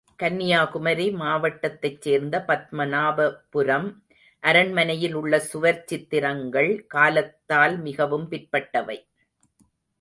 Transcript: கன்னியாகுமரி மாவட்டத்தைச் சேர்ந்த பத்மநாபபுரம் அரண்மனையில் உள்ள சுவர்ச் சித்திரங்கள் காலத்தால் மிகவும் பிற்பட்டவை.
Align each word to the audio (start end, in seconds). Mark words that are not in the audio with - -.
கன்னியாகுமரி 0.19 1.11
மாவட்டத்தைச் 1.11 2.01
சேர்ந்த 2.01 2.43
பத்மநாபபுரம் 2.47 3.87
அரண்மனையில் 4.43 5.13
உள்ள 5.13 5.41
சுவர்ச் 5.53 5.85
சித்திரங்கள் 5.85 6.85
காலத்தால் 6.87 7.77
மிகவும் 7.79 8.27
பிற்பட்டவை. 8.29 8.97